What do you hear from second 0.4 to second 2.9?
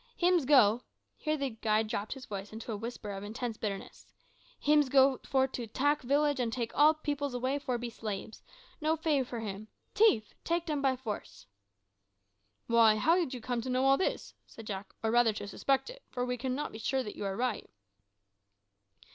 go" (here the guide dropped his voice into a